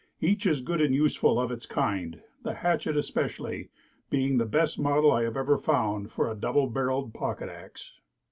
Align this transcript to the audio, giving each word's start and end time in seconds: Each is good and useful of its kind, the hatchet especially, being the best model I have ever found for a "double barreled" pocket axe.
Each 0.19 0.47
is 0.47 0.63
good 0.63 0.81
and 0.81 0.95
useful 0.95 1.39
of 1.39 1.51
its 1.51 1.67
kind, 1.67 2.23
the 2.41 2.55
hatchet 2.55 2.97
especially, 2.97 3.69
being 4.09 4.39
the 4.39 4.47
best 4.47 4.79
model 4.79 5.11
I 5.11 5.21
have 5.21 5.37
ever 5.37 5.57
found 5.59 6.09
for 6.09 6.27
a 6.27 6.33
"double 6.33 6.65
barreled" 6.65 7.13
pocket 7.13 7.49
axe. 7.49 7.93